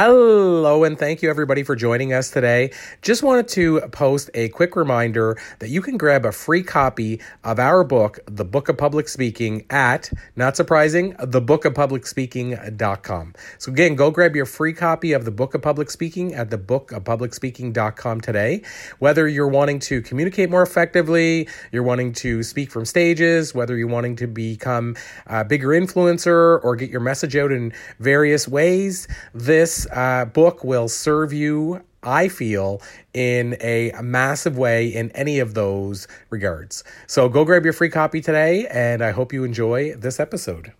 [0.00, 2.70] Hello, and thank you everybody for joining us today.
[3.02, 7.58] Just wanted to post a quick reminder that you can grab a free copy of
[7.58, 13.34] our book, The Book of Public Speaking, at, not surprising, thebookofpublicspeaking.com.
[13.58, 18.20] So, again, go grab your free copy of The Book of Public Speaking at thebookofpublicspeaking.com
[18.20, 18.62] today.
[19.00, 23.88] Whether you're wanting to communicate more effectively, you're wanting to speak from stages, whether you're
[23.88, 24.94] wanting to become
[25.26, 30.88] a bigger influencer or get your message out in various ways, this uh, book will
[30.88, 32.80] serve you, I feel,
[33.12, 36.84] in a massive way in any of those regards.
[37.06, 40.72] So go grab your free copy today, and I hope you enjoy this episode.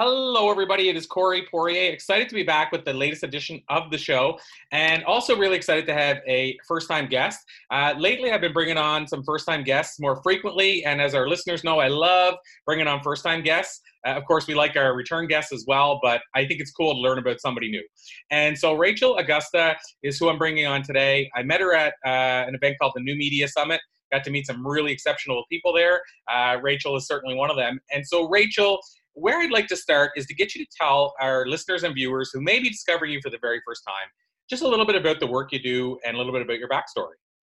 [0.00, 0.88] Hello, everybody.
[0.88, 1.90] It is Corey Poirier.
[1.90, 4.38] Excited to be back with the latest edition of the show,
[4.70, 7.44] and also really excited to have a first time guest.
[7.72, 11.28] Uh, lately, I've been bringing on some first time guests more frequently, and as our
[11.28, 13.80] listeners know, I love bringing on first time guests.
[14.06, 16.94] Uh, of course, we like our return guests as well, but I think it's cool
[16.94, 17.82] to learn about somebody new.
[18.30, 19.74] And so, Rachel Augusta
[20.04, 21.28] is who I'm bringing on today.
[21.34, 24.46] I met her at uh, an event called the New Media Summit got to meet
[24.46, 26.00] some really exceptional people there.
[26.32, 27.78] Uh, Rachel is certainly one of them.
[27.92, 28.80] And so, Rachel
[29.18, 32.30] where I'd like to start is to get you to tell our listeners and viewers
[32.32, 34.08] who may be discovering you for the very first time
[34.48, 36.68] just a little bit about the work you do and a little bit about your
[36.68, 37.16] backstory.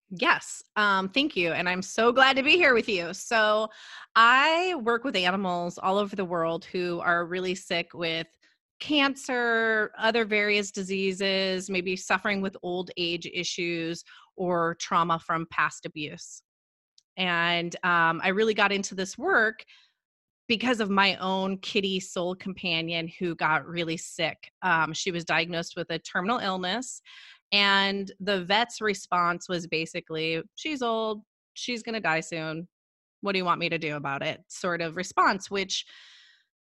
[0.09, 1.53] Yes, um, thank you.
[1.53, 3.13] And I'm so glad to be here with you.
[3.13, 3.69] So,
[4.13, 8.27] I work with animals all over the world who are really sick with
[8.81, 14.03] cancer, other various diseases, maybe suffering with old age issues
[14.35, 16.41] or trauma from past abuse.
[17.15, 19.63] And um, I really got into this work
[20.51, 24.51] because of my own kitty soul companion who got really sick.
[24.61, 27.01] Um, she was diagnosed with a terminal illness,
[27.53, 31.21] and the vet's response was basically, She's old,
[31.53, 32.67] she's going to die soon.
[33.21, 34.41] What do you want me to do about it?
[34.49, 35.85] Sort of response, which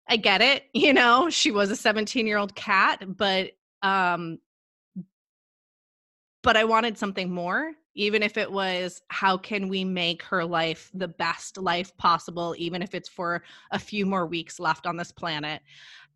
[0.09, 0.63] I get it.
[0.73, 3.51] You know, she was a 17 year old cat, but
[3.83, 4.39] um,
[6.45, 10.91] but I wanted something more even if it was how can we make her life
[10.95, 15.13] the best life possible even if it's for a few more weeks left on this
[15.13, 15.63] planet?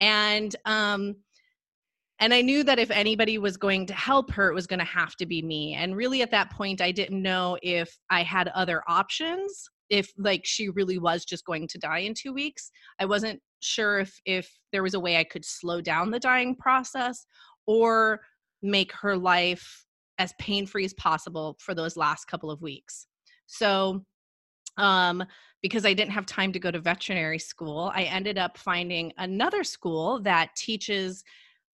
[0.00, 1.16] And um
[2.20, 4.84] and i knew that if anybody was going to help her it was going to
[4.84, 5.74] have to be me.
[5.74, 10.42] And really at that point i didn't know if i had other options if like
[10.44, 12.70] she really was just going to die in 2 weeks.
[12.98, 16.54] I wasn't sure if if there was a way i could slow down the dying
[16.54, 17.26] process
[17.66, 18.20] or
[18.62, 19.84] make her life
[20.18, 23.06] as pain free as possible for those last couple of weeks.
[23.46, 24.04] So,
[24.76, 25.24] um,
[25.62, 29.64] because I didn't have time to go to veterinary school, I ended up finding another
[29.64, 31.24] school that teaches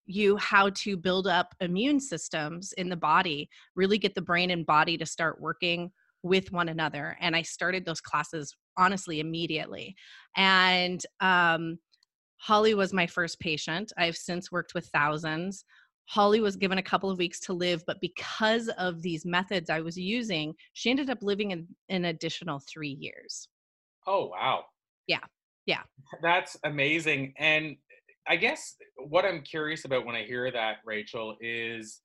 [0.06, 4.66] you how to build up immune systems in the body, really get the brain and
[4.66, 5.90] body to start working
[6.22, 7.16] with one another.
[7.20, 9.94] And I started those classes honestly immediately.
[10.36, 11.78] And um,
[12.38, 13.92] Holly was my first patient.
[13.96, 15.64] I've since worked with thousands.
[16.06, 19.80] Holly was given a couple of weeks to live, but because of these methods I
[19.80, 23.48] was using, she ended up living in an additional three years.
[24.06, 24.64] Oh, wow.
[25.06, 25.20] Yeah.
[25.66, 25.80] Yeah.
[26.22, 27.32] That's amazing.
[27.38, 27.76] And
[28.28, 32.00] I guess what I'm curious about when I hear that, Rachel, is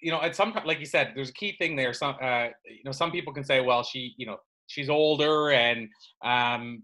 [0.00, 1.92] you know, at some like you said, there's a key thing there.
[1.92, 4.36] Some uh, you know, some people can say, well, she, you know,
[4.66, 5.88] she's older, and
[6.24, 6.82] um,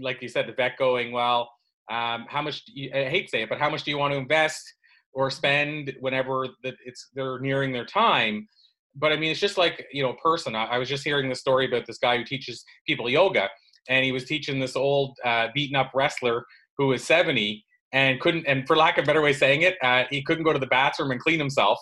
[0.00, 1.50] like you said, the vet going, well,
[1.90, 2.62] um, how much?
[2.66, 4.62] You, I hate to say it, but how much do you want to invest?
[5.16, 8.46] Or spend whenever that it's they're nearing their time.
[8.94, 10.54] But i mean it's just like you know person.
[10.54, 13.48] I, I, was just hearing the story about this guy who teaches people yoga
[13.88, 16.44] and he was teaching this old uh, beaten up wrestler
[16.78, 19.76] who was 70 and couldn't and for lack of a better way of saying it
[19.82, 21.78] uh, he couldn't go to the bathroom and clean himself.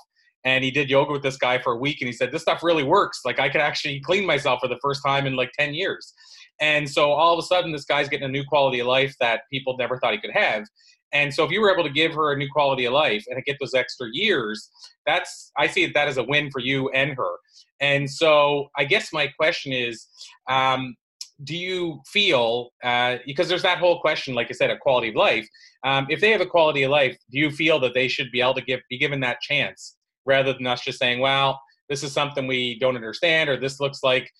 [0.46, 2.62] And he did yoga with this guy for a week and he said this stuff
[2.62, 3.20] really works.
[3.24, 6.12] Like i could actually clean myself for the first time in like 10 years.
[6.60, 9.40] And so all of a sudden this guy's getting a new quality of life that
[9.52, 10.64] people never thought he could have
[11.14, 13.42] and so if you were able to give her a new quality of life and
[13.44, 14.68] get those extra years,
[15.06, 17.36] that's I see that as a win for you and her.
[17.80, 20.06] And so I guess my question is,
[20.48, 20.94] um,
[21.44, 25.16] do you feel uh, because there's that whole question, like I said, a quality of
[25.16, 25.48] life.
[25.84, 28.40] Um, if they have a quality of life, do you feel that they should be
[28.40, 29.96] able to give be given that chance
[30.26, 34.00] rather than us just saying, well, this is something we don't understand or this looks
[34.02, 34.30] like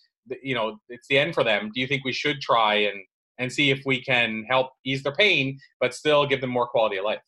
[0.43, 3.05] you know it's the end for them do you think we should try and
[3.39, 6.97] and see if we can help ease their pain, but still give them more quality
[6.97, 7.21] of life.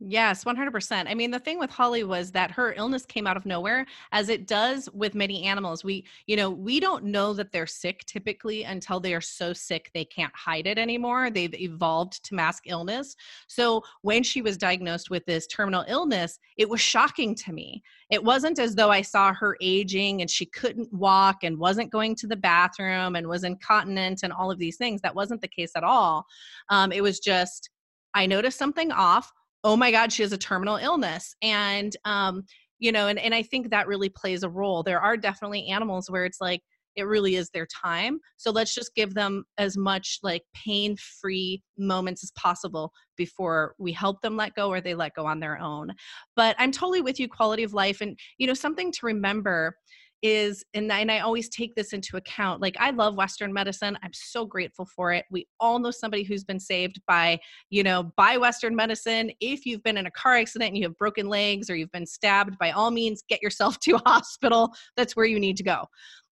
[0.00, 1.06] Yes, 100%.
[1.08, 4.28] I mean, the thing with Holly was that her illness came out of nowhere, as
[4.28, 5.82] it does with many animals.
[5.82, 9.90] We, you know, we don't know that they're sick typically until they are so sick
[9.92, 11.30] they can't hide it anymore.
[11.30, 13.16] They've evolved to mask illness.
[13.48, 17.82] So when she was diagnosed with this terminal illness, it was shocking to me.
[18.08, 22.14] It wasn't as though I saw her aging and she couldn't walk and wasn't going
[22.16, 25.00] to the bathroom and was incontinent and all of these things.
[25.00, 26.24] That wasn't the case at all.
[26.68, 27.70] Um, it was just,
[28.14, 29.32] I noticed something off
[29.64, 31.34] oh my god she has a terminal illness.
[31.42, 32.44] And um
[32.78, 34.82] you know and, and i think that really plays a role.
[34.82, 36.62] There are definitely animals where it's like
[36.98, 38.18] it really is their time.
[38.38, 43.92] So let's just give them as much like pain free moments as possible before we
[43.92, 45.92] help them let go or they let go on their own.
[46.34, 48.00] But i'm totally with you quality of life.
[48.00, 49.76] And you know something to remember
[50.22, 54.12] is and, and i always take this into account like i love western medicine i'm
[54.12, 57.38] so grateful for it we all know somebody who's been saved by
[57.70, 60.96] you know by western medicine if you've been in a car accident and you have
[60.96, 65.14] broken legs or you've been stabbed by all means get yourself to a hospital that's
[65.16, 65.86] where you need to go.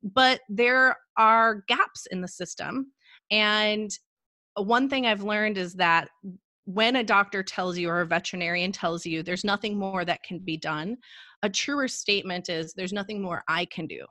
[0.04, 2.92] But there are gaps in the system
[3.32, 3.92] and
[4.56, 6.10] one thing i've learned is that
[6.66, 10.40] when a doctor tells you or a veterinarian tells you there's nothing more that can
[10.40, 10.98] be done
[11.46, 14.04] a truer statement is there's nothing more I can do.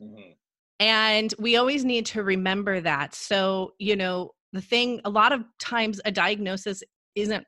[0.00, 0.32] Mm-hmm.
[0.78, 3.14] And we always need to remember that.
[3.14, 6.82] So, you know, the thing, a lot of times a diagnosis
[7.14, 7.44] isn't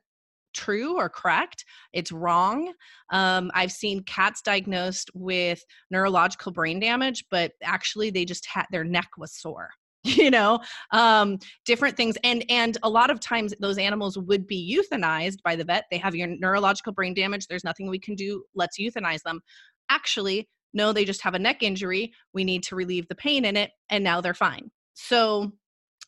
[0.55, 1.63] true or correct,
[1.93, 2.73] it's wrong.
[3.11, 8.85] Um, I've seen cats diagnosed with neurological brain damage, but actually they just had their
[8.85, 9.69] neck was sore
[10.17, 10.59] you know
[10.91, 15.55] um, different things and and a lot of times those animals would be euthanized by
[15.55, 15.85] the vet.
[15.89, 17.47] They have your neurological brain damage.
[17.47, 19.41] There's nothing we can do let's euthanize them.
[19.89, 22.13] Actually no they just have a neck injury.
[22.33, 24.69] We need to relieve the pain in it and now they're fine.
[24.93, 25.51] So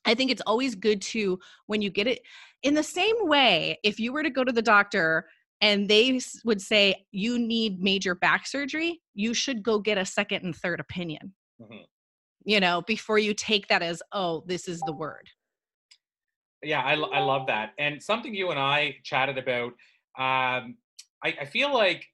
[0.05, 2.19] i think it's always good to when you get it
[2.61, 5.25] in the same way if you were to go to the doctor
[5.59, 10.44] and they would say you need major back surgery you should go get a second
[10.44, 11.33] and third opinion.
[11.59, 11.83] Mm-hmm
[12.45, 15.28] you know, before you take that as, oh, this is the word.
[16.63, 17.74] Yeah, I, I love that.
[17.78, 19.74] And something you and I chatted about,
[20.18, 20.78] um,
[21.24, 22.06] I, I feel like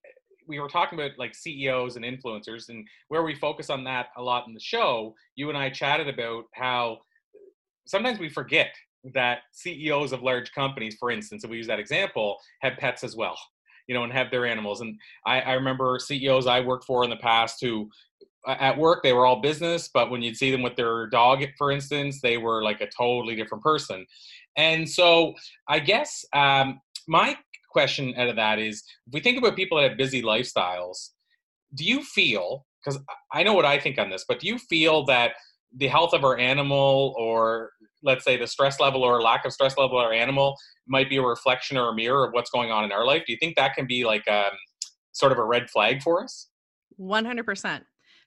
[0.47, 4.21] we were talking about like CEOs and influencers, and where we focus on that a
[4.21, 6.99] lot in the show, you and I chatted about how
[7.85, 8.73] sometimes we forget
[9.13, 13.15] that CEOs of large companies, for instance, if we use that example, have pets as
[13.15, 13.37] well,
[13.87, 14.81] you know, and have their animals.
[14.81, 17.89] And I, I remember CEOs I worked for in the past who
[18.47, 21.71] at work they were all business but when you'd see them with their dog for
[21.71, 24.05] instance they were like a totally different person.
[24.57, 25.33] And so
[25.67, 27.37] i guess um, my
[27.71, 31.09] question out of that is if we think about people that have busy lifestyles
[31.73, 32.99] do you feel because
[33.31, 35.31] i know what i think on this but do you feel that
[35.75, 37.71] the health of our animal or
[38.03, 40.57] let's say the stress level or lack of stress level of our animal
[40.87, 43.23] might be a reflection or a mirror of what's going on in our life?
[43.25, 44.51] Do you think that can be like um,
[45.13, 46.49] sort of a red flag for us?
[46.99, 47.81] 100%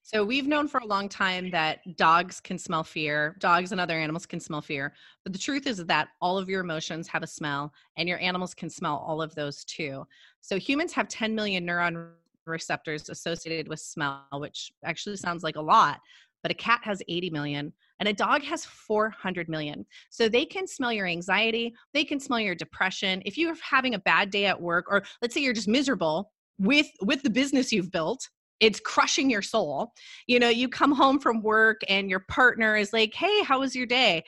[0.06, 3.98] so we've known for a long time that dogs can smell fear, dogs and other
[3.98, 4.94] animals can smell fear.
[5.24, 8.54] But the truth is that all of your emotions have a smell and your animals
[8.54, 10.06] can smell all of those too.
[10.42, 12.10] So humans have 10 million neuron
[12.46, 16.00] receptors associated with smell, which actually sounds like a lot,
[16.40, 19.84] but a cat has 80 million and a dog has 400 million.
[20.10, 23.24] So they can smell your anxiety, they can smell your depression.
[23.26, 26.30] If you're having a bad day at work or let's say you're just miserable
[26.60, 28.28] with with the business you've built,
[28.60, 29.92] it's crushing your soul.
[30.26, 33.76] You know, you come home from work and your partner is like, "Hey, how was
[33.76, 34.24] your day?"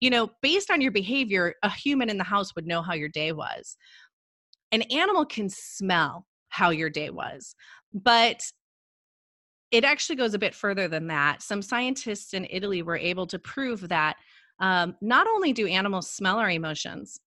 [0.00, 3.08] You know, based on your behavior, a human in the house would know how your
[3.08, 3.76] day was.
[4.72, 7.54] An animal can smell how your day was.
[7.92, 8.42] But
[9.70, 11.42] it actually goes a bit further than that.
[11.42, 14.16] Some scientists in Italy were able to prove that
[14.58, 17.20] um, not only do animals smell our emotions,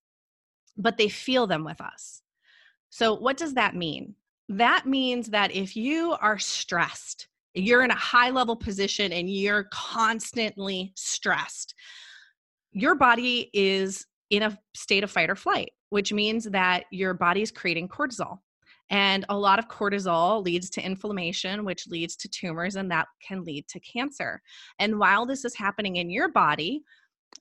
[0.77, 2.21] but they feel them with us.
[2.89, 4.15] So, what does that mean?
[4.49, 9.65] That means that if you are stressed, you're in a high level position and you're
[9.71, 11.75] constantly stressed,
[12.71, 17.41] your body is in a state of fight or flight, which means that your body
[17.41, 18.39] is creating cortisol.
[18.89, 23.43] And a lot of cortisol leads to inflammation, which leads to tumors, and that can
[23.43, 24.41] lead to cancer.
[24.79, 26.83] And while this is happening in your body,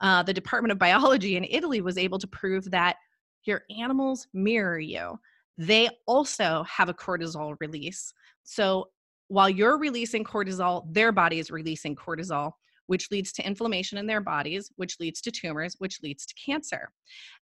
[0.00, 2.96] uh, the Department of Biology in Italy was able to prove that
[3.44, 5.18] your animals mirror you
[5.66, 8.12] they also have a cortisol release.
[8.42, 8.88] So
[9.28, 12.52] while you're releasing cortisol, their body is releasing cortisol,
[12.86, 16.90] which leads to inflammation in their bodies, which leads to tumors, which leads to cancer.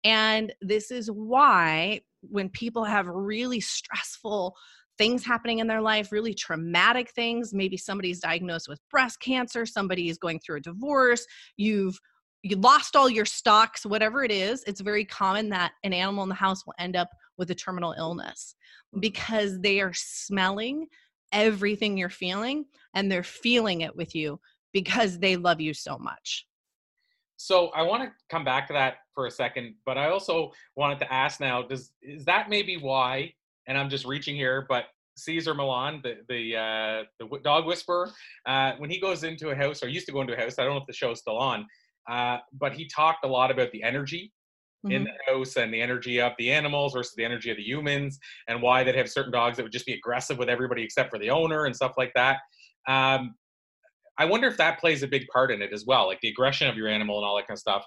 [0.02, 4.56] And this is why when people have really stressful
[4.98, 10.08] things happening in their life, really traumatic things, maybe somebody's diagnosed with breast cancer, somebody
[10.08, 11.24] is going through a divorce,
[11.56, 11.98] you've
[12.42, 16.28] you lost all your stocks, whatever it is, it's very common that an animal in
[16.28, 17.08] the house will end up
[17.38, 18.54] with a terminal illness
[19.00, 20.86] because they are smelling
[21.32, 22.64] everything you're feeling
[22.94, 24.40] and they're feeling it with you
[24.72, 26.46] because they love you so much.
[27.36, 30.98] So I want to come back to that for a second, but I also wanted
[31.00, 33.32] to ask now: Does is that maybe why?
[33.68, 38.10] And I'm just reaching here, but Cesar Millan, the the uh, the dog whisperer,
[38.46, 40.64] uh, when he goes into a house or used to go into a house, I
[40.64, 41.64] don't know if the show's still on,
[42.10, 44.32] uh, but he talked a lot about the energy
[44.84, 44.92] mm-hmm.
[44.92, 48.18] in the house and the energy of the animals versus the energy of the humans,
[48.48, 51.18] and why they'd have certain dogs that would just be aggressive with everybody except for
[51.18, 52.38] the owner and stuff like that.
[52.86, 53.34] Um,
[54.20, 56.66] I wonder if that plays a big part in it as well, like the aggression
[56.66, 57.84] of your animal and all that kind of stuff.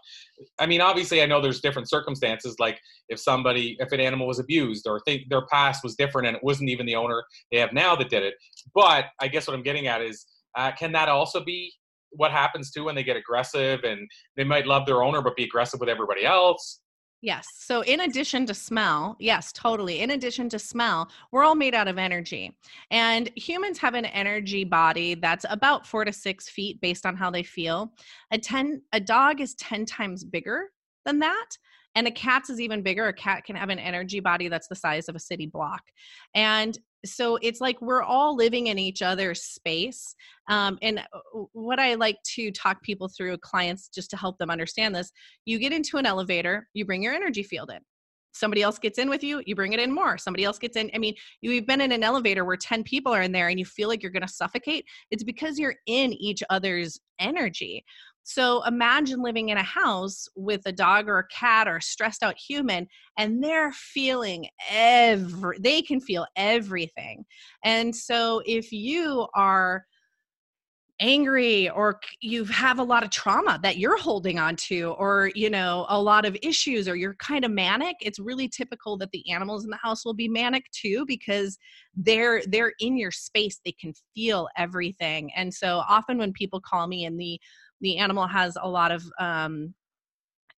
[0.59, 2.79] I mean, obviously, I know there's different circumstances, like
[3.09, 6.43] if somebody, if an animal was abused or think their past was different and it
[6.43, 7.21] wasn't even the owner
[7.51, 8.35] they have now that did it.
[8.73, 10.25] But I guess what I'm getting at is,
[10.57, 11.73] uh, can that also be
[12.11, 14.07] what happens too when they get aggressive and
[14.37, 16.80] they might love their owner but be aggressive with everybody else?
[17.23, 17.47] Yes.
[17.55, 19.99] So, in addition to smell, yes, totally.
[19.99, 22.57] In addition to smell, we're all made out of energy.
[22.89, 27.29] And humans have an energy body that's about four to six feet based on how
[27.29, 27.93] they feel.
[28.31, 30.69] A, ten, a dog is 10 times bigger
[31.05, 31.57] than that.
[31.93, 33.07] And a cat's is even bigger.
[33.07, 35.83] A cat can have an energy body that's the size of a city block.
[36.33, 40.15] And so it's like we're all living in each other's space.
[40.49, 41.19] Um, and uh,
[41.53, 45.11] what I like to talk people through, clients, just to help them understand this,
[45.45, 47.79] you get into an elevator, you bring your energy field in.
[48.33, 50.17] Somebody else gets in with you, you bring it in more.
[50.17, 50.89] Somebody else gets in.
[50.93, 53.65] I mean, you've been in an elevator where 10 people are in there and you
[53.65, 54.85] feel like you're going to suffocate.
[55.09, 57.83] It's because you're in each other's energy.
[58.33, 62.23] So imagine living in a house with a dog or a cat or a stressed
[62.23, 67.25] out human, and they're feeling every, they can feel everything.
[67.65, 69.85] And so if you are
[71.01, 75.49] angry or you have a lot of trauma that you're holding on to or you
[75.49, 79.27] know a lot of issues or you're kind of manic it's really typical that the
[79.31, 81.57] animals in the house will be manic too because
[81.95, 86.85] they're they're in your space they can feel everything and so often when people call
[86.85, 87.39] me and the
[87.81, 89.73] the animal has a lot of um,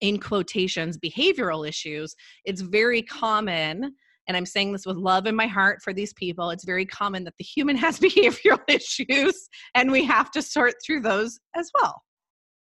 [0.01, 2.15] in quotations behavioral issues
[2.45, 3.95] it's very common
[4.27, 7.23] and i'm saying this with love in my heart for these people it's very common
[7.23, 12.01] that the human has behavioral issues and we have to sort through those as well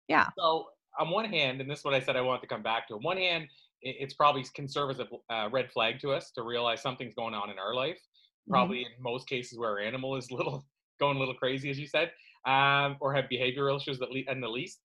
[0.08, 0.66] yeah so
[0.98, 2.94] on one hand and this is what i said i want to come back to
[2.94, 3.46] on one hand
[3.82, 7.32] it's probably can serve as a uh, red flag to us to realize something's going
[7.32, 8.52] on in our life mm-hmm.
[8.52, 8.96] probably mm-hmm.
[8.96, 10.64] in most cases where our animal is little
[10.98, 12.10] going a little crazy as you said
[12.46, 14.80] um, or have behavioral issues at, le- at the least.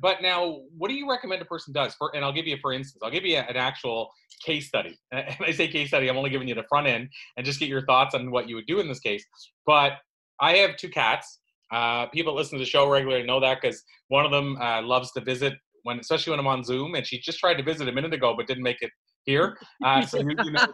[0.00, 1.94] But now, what do you recommend a person does?
[1.94, 4.10] For, and I'll give you, for instance, I'll give you an actual
[4.44, 4.98] case study.
[5.12, 7.68] And I say case study, I'm only giving you the front end and just get
[7.68, 9.24] your thoughts on what you would do in this case.
[9.66, 9.92] But
[10.40, 11.40] I have two cats.
[11.72, 15.12] Uh, people listen to the show regularly know that because one of them uh, loves
[15.12, 17.92] to visit when, especially when I'm on Zoom, and she just tried to visit a
[17.92, 18.90] minute ago but didn't make it
[19.24, 19.56] here.
[19.84, 20.66] Uh, so you, you know,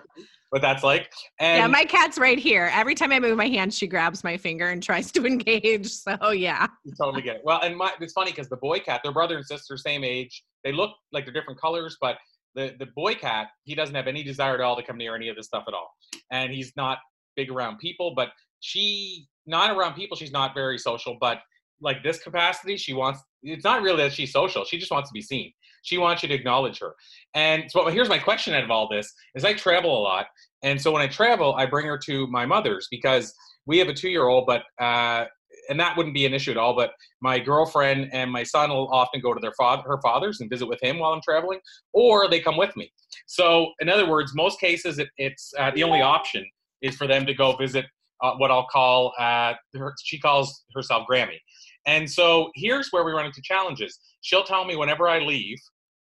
[0.51, 1.11] what that's like.
[1.39, 2.71] And yeah, my cat's right here.
[2.73, 5.89] Every time I move my hand, she grabs my finger and tries to engage.
[5.89, 7.43] So yeah, you totally get it.
[7.45, 10.43] Well, and my, it's funny because the boy cat, they're brother and sister, same age.
[10.65, 12.17] They look like they're different colors, but
[12.55, 15.29] the the boy cat, he doesn't have any desire at all to come near any
[15.29, 15.91] of this stuff at all,
[16.31, 16.99] and he's not
[17.37, 18.13] big around people.
[18.15, 18.31] But
[18.61, 21.17] she, not around people, she's not very social.
[21.21, 21.39] But
[21.81, 23.21] like this capacity, she wants.
[23.43, 24.65] It's not really that she's social.
[24.65, 25.53] She just wants to be seen.
[25.83, 26.95] She wants you to acknowledge her.
[27.35, 30.27] And so here's my question out of all this: is I travel a lot,
[30.63, 33.33] and so when I travel, I bring her to my mother's because
[33.67, 35.27] we have a two-year-old, but uh,
[35.69, 36.75] and that wouldn't be an issue at all.
[36.75, 40.51] But my girlfriend and my son will often go to their father, her father's, and
[40.51, 41.61] visit with him while I'm traveling,
[41.93, 42.93] or they come with me.
[43.27, 46.45] So, in other words, most cases, it, it's uh, the only option
[46.83, 47.85] is for them to go visit
[48.23, 49.13] uh, what I'll call.
[49.19, 51.39] Uh, her, she calls herself Grammy,
[51.87, 53.99] and so here's where we run into challenges.
[54.21, 55.59] She'll tell me whenever I leave,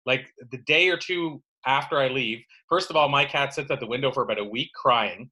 [0.05, 2.39] like the day or two after I leave,
[2.69, 5.29] first of all, my cat sits at the window for about a week crying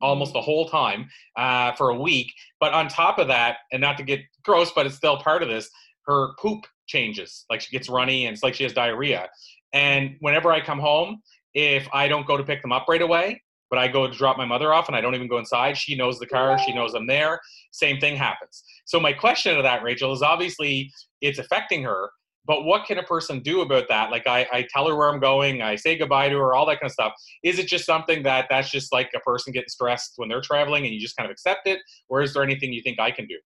[0.00, 2.32] almost the whole time uh, for a week.
[2.60, 5.48] But on top of that, and not to get gross, but it's still part of
[5.48, 5.68] this,
[6.06, 7.44] her poop changes.
[7.50, 9.28] Like she gets runny and it's like she has diarrhea.
[9.72, 11.20] And whenever I come home,
[11.54, 14.36] if I don't go to pick them up right away, but I go to drop
[14.36, 16.94] my mother off and I don't even go inside, she knows the car, she knows
[16.94, 17.40] I'm there.
[17.70, 18.62] Same thing happens.
[18.84, 22.10] So my question to that, Rachel, is obviously it's affecting her,
[22.46, 24.10] but what can a person do about that?
[24.10, 26.80] Like I, I tell her where I'm going, I say goodbye to her, all that
[26.80, 27.12] kind of stuff.
[27.44, 30.84] Is it just something that that's just like a person getting stressed when they're traveling
[30.84, 33.26] and you just kind of accept it, or is there anything you think I can
[33.26, 33.36] do?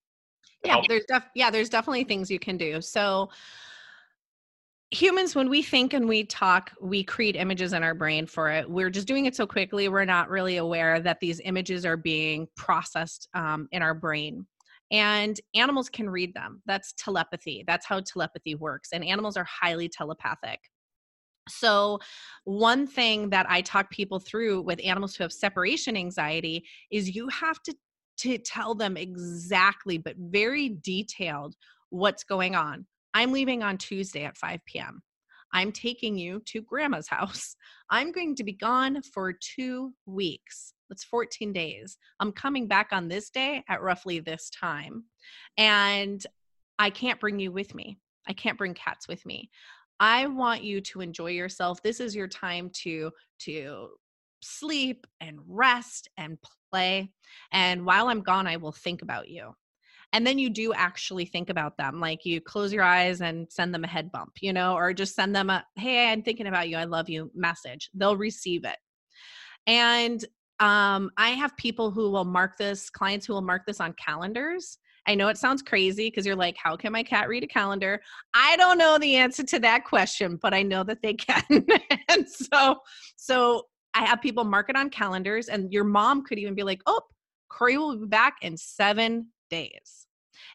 [0.65, 2.81] Yeah, there's def- yeah, there's definitely things you can do.
[2.81, 3.29] So
[4.93, 8.69] humans when we think and we talk we create images in our brain for it.
[8.69, 12.47] We're just doing it so quickly we're not really aware that these images are being
[12.57, 14.47] processed um, in our brain.
[14.91, 16.61] And animals can read them.
[16.67, 17.65] That's telepathy.
[17.67, 18.91] That's how telepathy works.
[18.93, 20.61] And animals are highly telepathic.
[21.49, 21.99] So,
[22.45, 27.29] one thing that I talk people through with animals who have separation anxiety is you
[27.29, 27.75] have to
[28.19, 31.57] to tell them exactly but very detailed
[31.89, 32.87] what's going on.
[33.15, 35.03] I'm leaving on Tuesday at 5 p.m.
[35.53, 37.57] I'm taking you to grandma's house.
[37.91, 40.73] I'm going to be gone for 2 weeks.
[40.89, 41.97] That's 14 days.
[42.21, 45.05] I'm coming back on this day at roughly this time.
[45.57, 46.25] And
[46.79, 47.99] I can't bring you with me.
[48.29, 49.51] I can't bring cats with me.
[50.01, 51.83] I want you to enjoy yourself.
[51.83, 53.89] This is your time to to
[54.43, 56.39] sleep and rest and
[56.71, 57.13] play.
[57.53, 59.55] And while I'm gone, I will think about you.
[60.13, 62.01] And then you do actually think about them.
[62.01, 65.15] Like you close your eyes and send them a head bump, you know, or just
[65.15, 66.77] send them a, hey, I'm thinking about you.
[66.77, 67.91] I love you message.
[67.95, 68.77] They'll receive it.
[69.67, 70.25] And
[70.61, 74.79] um, I have people who will mark this, clients who will mark this on calendars
[75.07, 78.01] I know it sounds crazy because you're like, how can my cat read a calendar?
[78.35, 81.67] I don't know the answer to that question, but I know that they can.
[82.09, 82.77] and so,
[83.17, 86.81] so I have people mark it on calendars, and your mom could even be like,
[86.87, 87.01] oh,
[87.49, 90.07] Corey will be back in seven days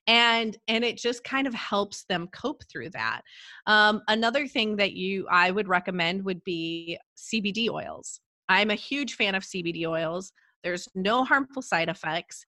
[0.07, 3.21] and and it just kind of helps them cope through that
[3.67, 9.15] um, another thing that you i would recommend would be cbd oils i'm a huge
[9.15, 10.31] fan of cbd oils
[10.63, 12.45] there's no harmful side effects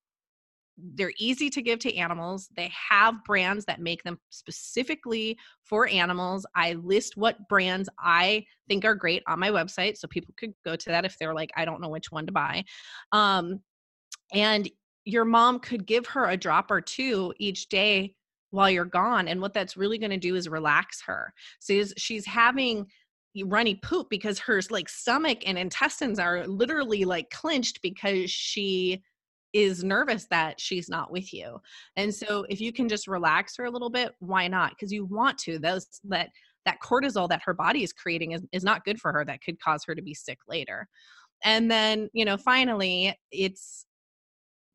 [0.96, 2.50] they're easy to give to animals.
[2.56, 6.46] They have brands that make them specifically for animals.
[6.56, 10.76] I list what brands I think are great on my website so people could go
[10.76, 12.64] to that if they're like I don't know which one to buy.
[13.12, 13.60] Um
[14.34, 14.70] and
[15.10, 18.14] your mom could give her a drop or two each day
[18.52, 21.34] while you're gone and what that's really going to do is relax her.
[21.60, 22.86] So she's, having
[23.46, 29.02] runny poop because her like stomach and intestines are literally like clenched because she
[29.54, 31.60] is nervous that she's not with you.
[31.96, 34.72] And so if you can just relax her a little bit, why not?
[34.72, 35.58] Because you want to.
[35.60, 36.30] Those that
[36.66, 39.24] that cortisol that her body is creating is, is not good for her.
[39.26, 40.88] That could cause her to be sick later.
[41.44, 43.86] And then, you know, finally, it's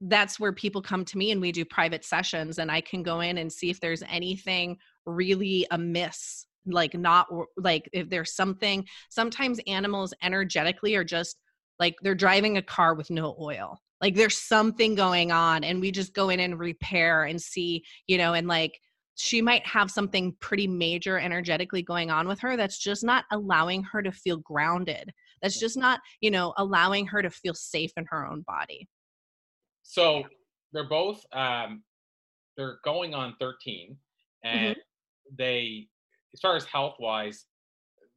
[0.08, 3.20] that's where people come to me and we do private sessions and I can go
[3.20, 9.60] in and see if there's anything really amiss like not like if there's something sometimes
[9.66, 11.36] animals energetically are just
[11.78, 15.90] like they're driving a car with no oil like there's something going on and we
[15.90, 18.78] just go in and repair and see you know and like
[19.16, 23.82] she might have something pretty major energetically going on with her that's just not allowing
[23.82, 25.10] her to feel grounded
[25.42, 28.88] that's just not you know allowing her to feel safe in her own body
[29.84, 30.24] so
[30.72, 31.82] they're both um
[32.56, 33.96] they're going on 13
[34.42, 35.34] and mm-hmm.
[35.38, 35.86] they
[36.34, 37.44] as far as health wise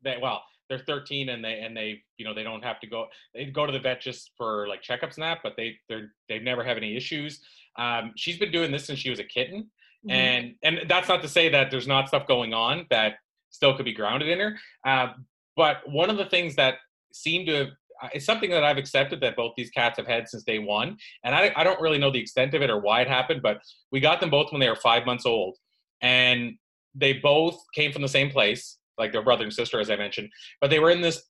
[0.03, 3.05] they well they're 13 and they and they you know they don't have to go
[3.33, 6.43] they go to the vet just for like checkups and that but they they're they've
[6.43, 7.41] never have any issues
[7.77, 10.11] um, she's been doing this since she was a kitten mm-hmm.
[10.11, 13.15] and and that's not to say that there's not stuff going on that
[13.49, 15.13] still could be grounded in her uh,
[15.55, 16.75] but one of the things that
[17.13, 17.67] seem to have
[18.13, 20.97] it's something that I've accepted that both these cats have had since day one.
[21.23, 23.59] And I, I don't really know the extent of it or why it happened, but
[23.91, 25.57] we got them both when they were five months old.
[26.01, 26.53] And
[26.93, 30.29] they both came from the same place like their brother and sister, as I mentioned.
[30.61, 31.23] But they were in this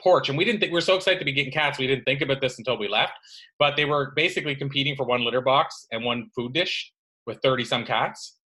[0.00, 1.78] porch, and we didn't think we were so excited to be getting cats.
[1.78, 3.12] We didn't think about this until we left.
[3.58, 6.92] But they were basically competing for one litter box and one food dish
[7.26, 8.38] with thirty some cats.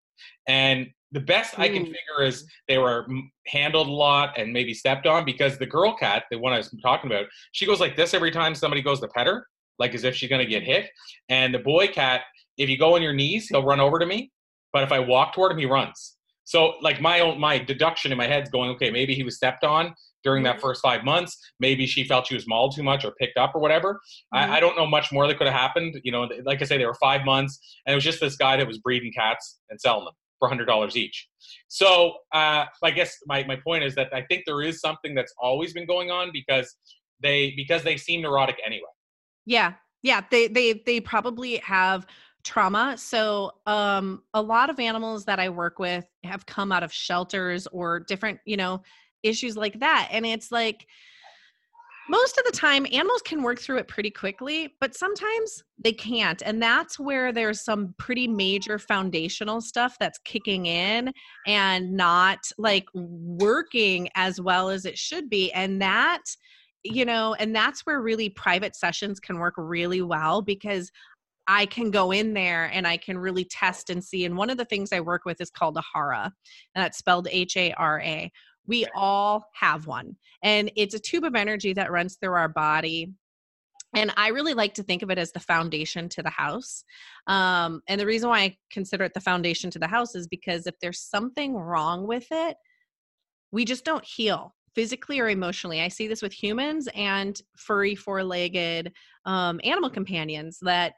[0.48, 3.06] And the best I can figure is they were
[3.46, 6.74] handled a lot and maybe stepped on because the girl cat, the one I was
[6.82, 9.46] talking about, she goes like this every time somebody goes to pet her,
[9.78, 10.90] like as if she's gonna get hit.
[11.28, 12.22] And the boy cat,
[12.58, 14.32] if you go on your knees, he'll run over to me.
[14.72, 16.16] But if I walk toward him, he runs.
[16.42, 19.62] So like my own my deduction in my head's going, okay, maybe he was stepped
[19.62, 20.62] on during that mm-hmm.
[20.62, 21.38] first five months.
[21.60, 24.00] Maybe she felt she was mauled too much or picked up or whatever.
[24.34, 24.52] Mm-hmm.
[24.52, 26.00] I, I, don't know much more that could have happened.
[26.02, 28.56] You know, like I say, they were five months, and it was just this guy
[28.56, 31.28] that was breeding cats and selling them for hundred dollars each.
[31.68, 35.34] So uh, I guess my my point is that I think there is something that's
[35.40, 36.76] always been going on because
[37.22, 38.82] they because they seem neurotic anyway.
[39.46, 42.06] Yeah, yeah, they they they probably have
[42.42, 42.94] trauma.
[42.98, 47.66] So, um, a lot of animals that I work with have come out of shelters
[47.68, 48.82] or different, you know,
[49.22, 50.08] issues like that.
[50.12, 50.86] And it's like,
[52.08, 56.42] most of the time animals can work through it pretty quickly but sometimes they can't
[56.44, 61.12] and that's where there's some pretty major foundational stuff that's kicking in
[61.46, 66.22] and not like working as well as it should be and that
[66.82, 70.90] you know and that's where really private sessions can work really well because
[71.46, 74.24] I can go in there and I can really test and see.
[74.24, 76.32] And one of the things I work with is called a HARA,
[76.74, 78.32] and that's spelled H A R A.
[78.66, 83.12] We all have one, and it's a tube of energy that runs through our body.
[83.96, 86.82] And I really like to think of it as the foundation to the house.
[87.28, 90.66] Um, and the reason why I consider it the foundation to the house is because
[90.66, 92.56] if there's something wrong with it,
[93.52, 95.80] we just don't heal physically or emotionally.
[95.80, 98.92] I see this with humans and furry four-legged
[99.24, 100.94] um, animal companions that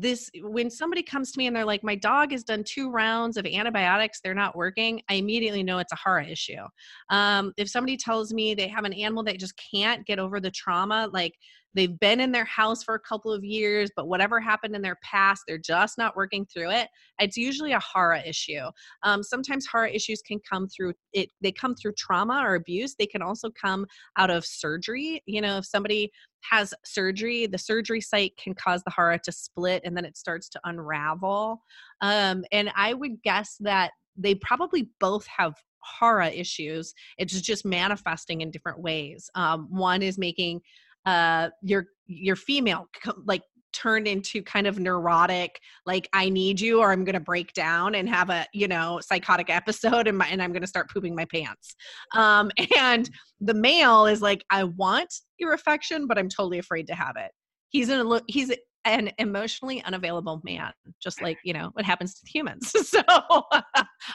[0.00, 3.36] this when somebody comes to me and they're like my dog has done two rounds
[3.36, 6.62] of antibiotics they're not working i immediately know it's a hara issue.
[7.10, 10.50] Um, if somebody tells me they have an animal that just can't get over the
[10.50, 11.34] trauma like
[11.76, 14.98] they've been in their house for a couple of years but whatever happened in their
[15.02, 16.88] past they're just not working through it
[17.20, 18.64] it's usually a hara issue
[19.04, 23.06] um, sometimes hara issues can come through it they come through trauma or abuse they
[23.06, 23.86] can also come
[24.16, 26.10] out of surgery you know if somebody
[26.50, 30.48] has surgery, the surgery site can cause the hara to split and then it starts
[30.50, 31.62] to unravel.
[32.00, 35.54] Um, and I would guess that they probably both have
[36.00, 36.94] hara issues.
[37.18, 39.30] It's just manifesting in different ways.
[39.34, 40.60] Um, one is making
[41.06, 42.86] uh, your your female
[43.24, 43.42] like
[43.72, 47.94] turned into kind of neurotic like i need you or i'm going to break down
[47.94, 51.14] and have a you know psychotic episode and, my, and i'm going to start pooping
[51.14, 51.74] my pants.
[52.14, 56.94] Um, and the male is like i want your affection but i'm totally afraid to
[56.94, 57.30] have it.
[57.68, 58.52] He's an he's
[58.86, 62.72] an emotionally unavailable man just like you know what happens to humans.
[62.86, 63.02] So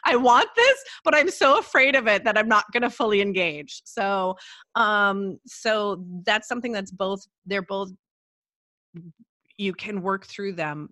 [0.06, 3.22] i want this but i'm so afraid of it that i'm not going to fully
[3.22, 3.82] engage.
[3.86, 4.36] So
[4.76, 7.91] um so that's something that's both they're both
[9.58, 10.89] you can work through them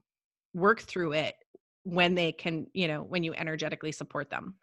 [0.53, 1.35] work through it
[1.83, 4.55] when they can you know when you energetically support them.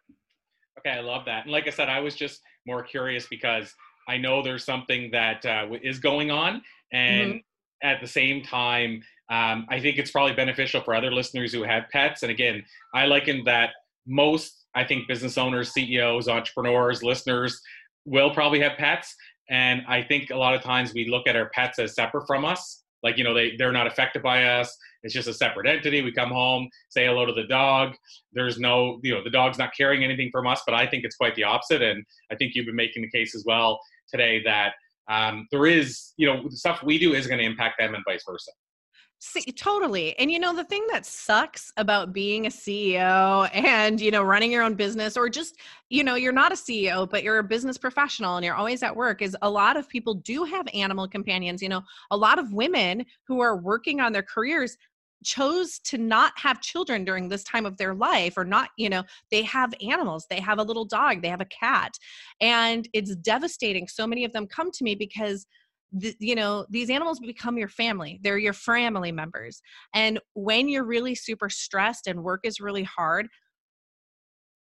[0.79, 1.43] Okay i love that.
[1.43, 3.73] And like i said i was just more curious because
[4.07, 6.61] i know there's something that uh, is going on
[6.91, 7.87] and mm-hmm.
[7.87, 11.83] at the same time um, i think it's probably beneficial for other listeners who have
[11.91, 12.23] pets.
[12.23, 12.63] And again
[12.93, 13.71] i liken that
[14.07, 17.61] most i think business owners ceos entrepreneurs listeners
[18.07, 19.13] will probably have pets.
[19.49, 22.45] And i think a lot of times we look at our pets as separate from
[22.45, 22.83] us.
[23.03, 24.75] Like you know they they're not affected by us.
[25.03, 26.01] It's just a separate entity.
[26.01, 27.93] We come home say hello to the dog.
[28.33, 31.15] There's no you know the dog's not carrying anything from us but i think it's
[31.15, 31.81] quite the opposite.
[31.81, 34.73] And i think you've been making the case as well today that
[35.09, 38.03] um, there is you know the stuff we do is going to impact them and
[38.05, 38.51] vice versa
[39.19, 40.17] See, totally.
[40.19, 44.51] And you know, the thing that sucks about being a CEO and, you know, running
[44.51, 45.57] your own business or just,
[45.89, 48.95] you know, you're not a CEO, but you're a business professional and you're always at
[48.95, 51.63] work is a lot of people do have animal companions.
[51.63, 54.77] You know, a lot of women who are working on their careers
[55.23, 59.03] chose to not have children during this time of their life or not you know
[59.31, 61.91] they have animals they have a little dog they have a cat
[62.39, 65.47] and it's devastating so many of them come to me because
[66.19, 69.61] you know these animals become your family they're your family members
[69.93, 73.27] and when you're really super stressed and work is really hard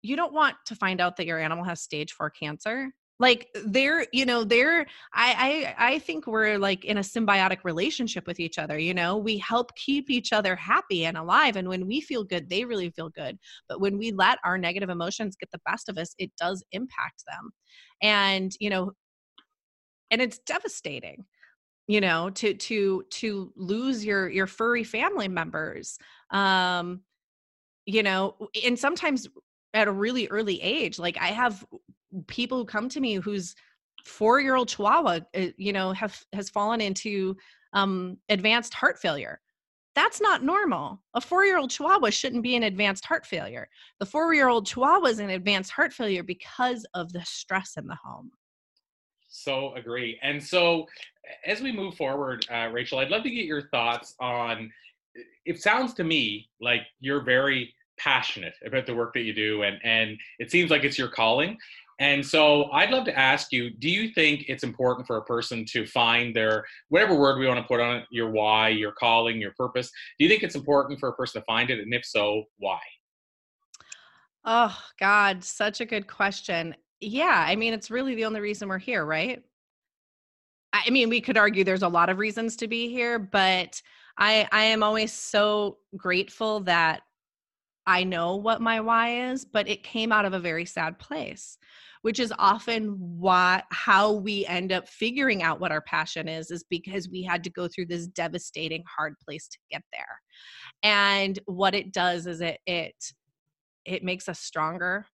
[0.02, 2.90] you don't want to find out that your animal has stage 4 cancer.
[3.20, 8.28] Like they're you know they're I, I i think we're like in a symbiotic relationship
[8.28, 9.16] with each other you know?
[9.16, 12.90] We help keep each other happy and alive and when we feel good they really
[12.90, 13.36] feel good
[13.68, 17.24] but when we let our negative emotions get the best of us it does impact
[17.26, 17.50] them.
[18.02, 18.92] And you know
[20.10, 21.24] and it's devastating
[21.86, 25.98] you know to to to lose your your furry family members
[26.30, 27.00] um
[27.86, 29.28] you know and sometimes
[29.74, 31.64] at a really early age like i have
[32.26, 33.54] people who come to me whose
[34.04, 37.36] four year old chihuahua uh, you know have has fallen into
[37.72, 39.40] um advanced heart failure
[39.98, 41.02] that's not normal.
[41.14, 43.68] A four year old chihuahua shouldn't be in advanced heart failure.
[43.98, 47.88] The four year old chihuahua is in advanced heart failure because of the stress in
[47.88, 48.30] the home.
[49.42, 50.18] So agree.
[50.22, 50.86] And so
[51.46, 54.70] as we move forward, uh, Rachel, I'd love to get your thoughts on.
[55.44, 59.78] It sounds to me like you're very passionate about the work that you do, and
[59.82, 61.58] and it seems like it's your calling.
[62.00, 65.64] And so I'd love to ask you, do you think it's important for a person
[65.70, 69.40] to find their, whatever word we want to put on it, your why, your calling,
[69.40, 69.90] your purpose?
[70.16, 71.80] Do you think it's important for a person to find it?
[71.80, 72.78] And if so, why?
[74.44, 76.76] Oh, God, such a good question.
[77.00, 79.42] Yeah, I mean, it's really the only reason we're here, right?
[80.72, 83.80] I mean, we could argue there's a lot of reasons to be here, but
[84.18, 87.02] I I am always so grateful that
[87.86, 91.58] I know what my why is, but it came out of a very sad place,
[92.02, 96.64] which is often why how we end up figuring out what our passion is is
[96.64, 100.20] because we had to go through this devastating hard place to get there.
[100.82, 102.94] And what it does is it it
[103.86, 105.06] it makes us stronger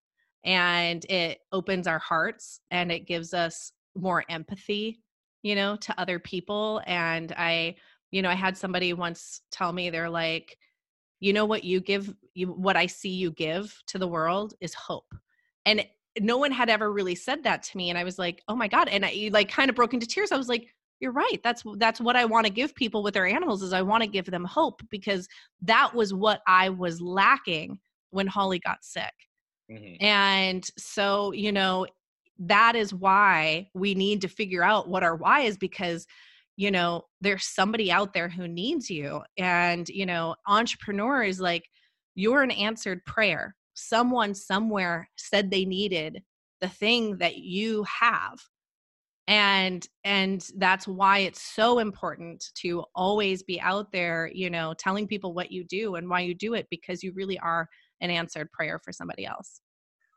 [0.45, 5.01] and it opens our hearts and it gives us more empathy
[5.43, 7.75] you know to other people and i
[8.11, 10.57] you know i had somebody once tell me they're like
[11.19, 14.73] you know what you give you what i see you give to the world is
[14.73, 15.13] hope
[15.65, 15.85] and
[16.21, 18.67] no one had ever really said that to me and i was like oh my
[18.67, 20.67] god and i like kind of broke into tears i was like
[20.99, 23.81] you're right that's that's what i want to give people with their animals is i
[23.81, 25.27] want to give them hope because
[25.61, 27.77] that was what i was lacking
[28.11, 29.13] when holly got sick
[29.71, 30.03] Mm-hmm.
[30.03, 31.87] And so, you know,
[32.39, 36.05] that is why we need to figure out what our why is because
[36.57, 39.21] you know there's somebody out there who needs you.
[39.37, 41.63] And you know entrepreneur is like
[42.15, 43.55] you're an answered prayer.
[43.73, 46.21] Someone somewhere said they needed
[46.61, 48.39] the thing that you have.
[49.27, 55.07] And and that's why it's so important to always be out there you know telling
[55.07, 57.67] people what you do and why you do it because you really are
[58.05, 59.61] an answered prayer for somebody else.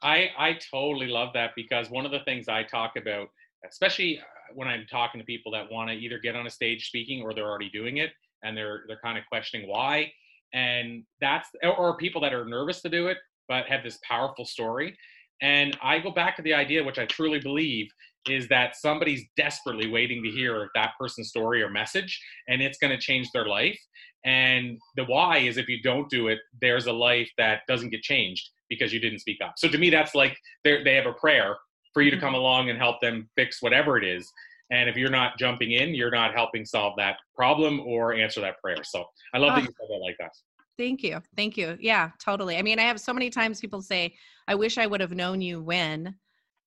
[0.03, 3.27] I i totally love that because one of the things i talk about
[3.69, 4.23] especially uh,
[4.55, 7.35] when i'm talking to people that want to either get on a stage speaking or
[7.35, 8.11] they're already doing it
[8.45, 10.09] and they're they're kind of questioning why
[10.55, 14.97] and that's or people that are nervous to do it but have this powerful story
[15.41, 17.91] and I go back to the idea, which I truly believe,
[18.29, 22.91] is that somebody's desperately waiting to hear that person's story or message, and it's going
[22.91, 23.79] to change their life.
[24.25, 28.03] And the why is if you don't do it, there's a life that doesn't get
[28.03, 29.55] changed because you didn't speak up.
[29.57, 31.57] So to me, that's like they have a prayer
[31.95, 32.41] for you to come mm-hmm.
[32.41, 34.31] along and help them fix whatever it is.
[34.71, 38.61] And if you're not jumping in, you're not helping solve that problem or answer that
[38.63, 38.85] prayer.
[38.85, 39.05] So
[39.35, 39.55] I love oh.
[39.57, 40.33] that you said that like that.
[40.77, 41.21] Thank you.
[41.37, 41.77] Thank you.
[41.81, 42.57] Yeah, totally.
[42.57, 44.15] I mean, I have so many times people say,
[44.47, 46.15] I wish I would have known you when.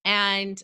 [0.03, 0.61] And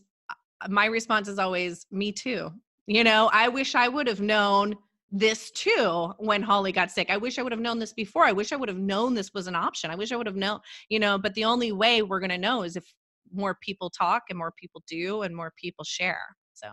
[0.69, 2.51] my response is always, me too.
[2.87, 4.75] You know, I wish I would have known
[5.11, 7.09] this too when Holly got sick.
[7.09, 8.25] I wish I would have known this before.
[8.25, 9.91] I wish I would have known this was an option.
[9.91, 12.37] I wish I would have known, you know, but the only way we're going to
[12.37, 12.85] know is if
[13.33, 16.21] more people talk and more people do and more people share.
[16.53, 16.69] So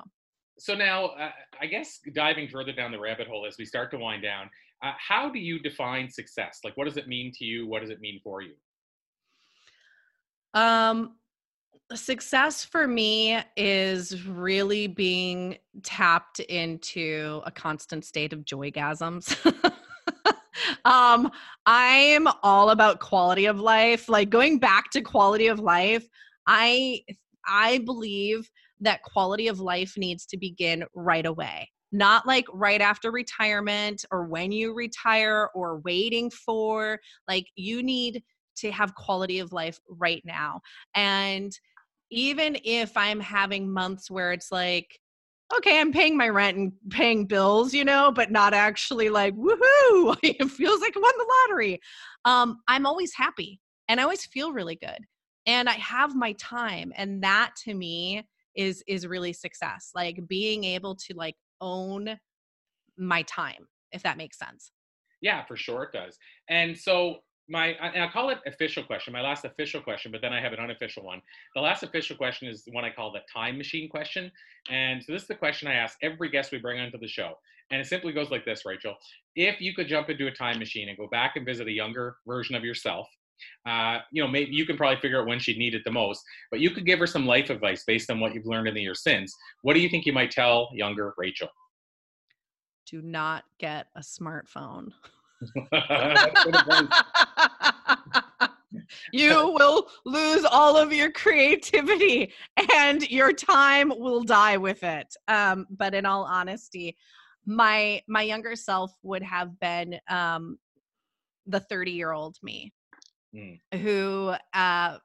[0.59, 3.99] so now uh, i guess diving further down the rabbit hole as we start to
[3.99, 4.49] wind down
[4.83, 7.90] uh, how do you define success like what does it mean to you what does
[7.90, 8.55] it mean for you
[10.55, 11.16] um
[11.94, 19.37] success for me is really being tapped into a constant state of joygasms.
[20.85, 21.31] Um
[21.66, 26.07] i'm all about quality of life like going back to quality of life
[26.47, 27.01] i
[27.47, 28.49] i believe
[28.85, 31.70] that quality of life needs to begin right away.
[31.92, 38.23] Not like right after retirement or when you retire or waiting for like you need
[38.57, 40.61] to have quality of life right now.
[40.94, 41.53] And
[42.11, 44.99] even if i'm having months where it's like
[45.55, 50.17] okay i'm paying my rent and paying bills you know but not actually like woohoo
[50.23, 51.81] it feels like i won the lottery.
[52.25, 54.99] Um i'm always happy and i always feel really good
[55.47, 60.64] and i have my time and that to me is is really success like being
[60.64, 62.17] able to like own
[62.97, 64.73] my time if that makes sense.
[65.21, 69.21] Yeah for sure it does and so my and i call it official question my
[69.21, 71.21] last official question but then i have an unofficial one
[71.55, 74.31] the last official question is the one i call the time machine question
[74.71, 77.35] and so this is the question i ask every guest we bring onto the show
[77.71, 78.95] and it simply goes like this rachel
[79.37, 82.17] if you could jump into a time machine and go back and visit a younger
[82.27, 83.09] version of yourself
[83.67, 86.23] uh, you know, maybe you can probably figure out when she'd need it the most,
[86.51, 88.83] but you could give her some life advice based on what you've learned in the
[88.83, 89.35] years since.
[89.63, 91.49] What do you think you might tell younger Rachel?
[92.87, 94.89] Do not get a smartphone.
[99.13, 102.33] you will lose all of your creativity
[102.75, 105.15] and your time will die with it.
[105.29, 106.97] Um, but in all honesty,
[107.47, 110.59] my my younger self would have been um,
[111.47, 112.73] the 30 year old me
[113.35, 113.61] mm.
[113.81, 114.99] who uh,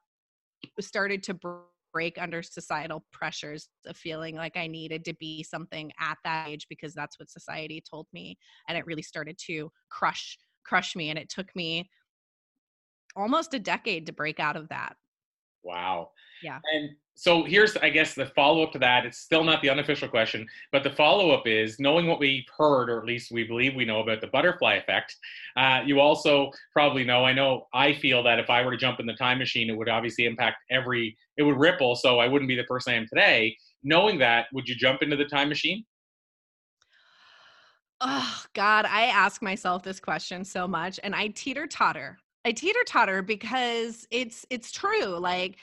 [0.80, 1.38] started to
[1.92, 6.66] break under societal pressures of feeling like I needed to be something at that age
[6.68, 8.38] because that's what society told me.
[8.68, 11.10] And it really started to crush crush me.
[11.10, 11.90] And it took me
[13.16, 14.96] almost a decade to break out of that.
[15.62, 16.10] Wow.
[16.42, 16.58] Yeah.
[16.72, 19.04] And so here's, I guess, the follow up to that.
[19.04, 22.88] It's still not the unofficial question, but the follow up is knowing what we've heard,
[22.88, 25.14] or at least we believe we know about the butterfly effect.
[25.54, 29.00] Uh, you also probably know, I know I feel that if I were to jump
[29.00, 31.94] in the time machine, it would obviously impact every, it would ripple.
[31.94, 33.54] So I wouldn't be the person I am today.
[33.82, 35.84] Knowing that, would you jump into the time machine?
[38.00, 42.18] Oh, God, I ask myself this question so much and I teeter totter.
[42.44, 45.18] I teeter totter because it's it's true.
[45.18, 45.56] Like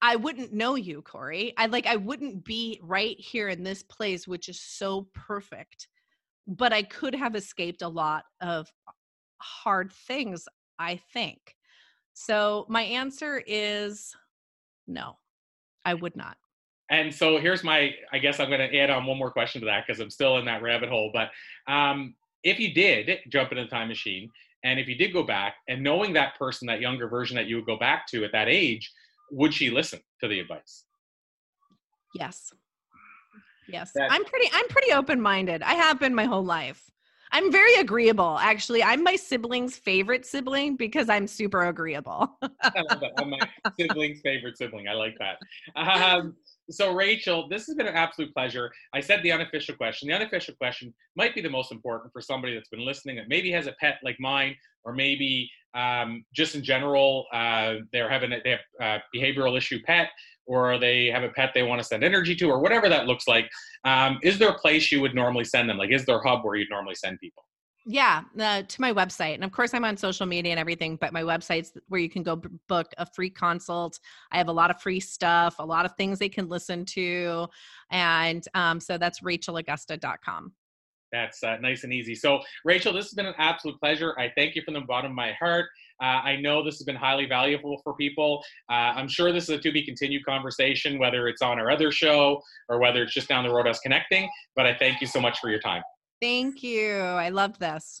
[0.00, 1.54] I wouldn't know you, Corey.
[1.56, 5.88] I like I wouldn't be right here in this place, which is so perfect.
[6.46, 8.72] But I could have escaped a lot of
[9.38, 11.56] hard things, I think.
[12.14, 14.14] So my answer is
[14.86, 15.18] no,
[15.84, 16.36] I would not.
[16.90, 19.64] And so here's my, I guess I'm going to add on one more question to
[19.66, 21.10] that because I'm still in that rabbit hole.
[21.12, 21.30] But
[21.72, 24.30] um, if you did jump in a time machine,
[24.64, 27.56] and if you did go back, and knowing that person, that younger version that you
[27.56, 28.90] would go back to at that age,
[29.30, 30.84] would she listen to the advice?
[32.14, 32.52] Yes.
[33.68, 33.92] Yes.
[33.94, 35.62] That, I'm pretty I'm pretty open-minded.
[35.62, 36.90] I have been my whole life.
[37.34, 38.38] I'm very agreeable.
[38.38, 42.36] Actually, I'm my sibling's favorite sibling because I'm super agreeable.
[42.42, 43.12] I love that.
[43.16, 43.38] I'm my
[43.80, 44.86] sibling's favorite sibling.
[44.86, 45.38] I like that.
[45.74, 46.36] Um,
[46.70, 48.70] so, Rachel, this has been an absolute pleasure.
[48.94, 50.08] I said the unofficial question.
[50.08, 53.50] The unofficial question might be the most important for somebody that's been listening that maybe
[53.52, 58.38] has a pet like mine, or maybe um, just in general, uh, they're having a,
[58.44, 60.08] they have a behavioral issue pet,
[60.46, 63.26] or they have a pet they want to send energy to, or whatever that looks
[63.26, 63.48] like.
[63.84, 65.78] Um, is there a place you would normally send them?
[65.78, 67.44] Like, is there a hub where you'd normally send people?
[67.84, 69.34] Yeah, uh, to my website.
[69.34, 72.22] And of course, I'm on social media and everything, but my website's where you can
[72.22, 73.98] go b- book a free consult.
[74.30, 77.48] I have a lot of free stuff, a lot of things they can listen to.
[77.90, 80.52] And um, so that's rachelaugusta.com.
[81.10, 82.14] That's uh, nice and easy.
[82.14, 84.18] So, Rachel, this has been an absolute pleasure.
[84.18, 85.66] I thank you from the bottom of my heart.
[86.00, 88.42] Uh, I know this has been highly valuable for people.
[88.70, 91.92] Uh, I'm sure this is a to be continued conversation, whether it's on our other
[91.92, 94.28] show or whether it's just down the road us connecting.
[94.56, 95.82] But I thank you so much for your time.
[96.22, 96.92] Thank you.
[96.92, 98.00] I love this.